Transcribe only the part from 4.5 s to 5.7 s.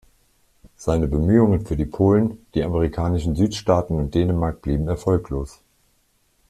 blieben erfolglos.